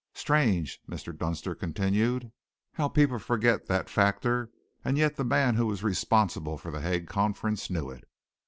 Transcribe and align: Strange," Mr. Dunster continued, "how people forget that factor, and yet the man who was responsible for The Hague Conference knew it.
Strange," 0.15 0.81
Mr. 0.89 1.15
Dunster 1.15 1.53
continued, 1.53 2.31
"how 2.73 2.89
people 2.89 3.19
forget 3.19 3.67
that 3.67 3.87
factor, 3.87 4.49
and 4.83 4.97
yet 4.97 5.15
the 5.15 5.23
man 5.23 5.53
who 5.53 5.67
was 5.67 5.83
responsible 5.83 6.57
for 6.57 6.71
The 6.71 6.81
Hague 6.81 7.05
Conference 7.07 7.69
knew 7.69 7.91
it. 7.91 8.03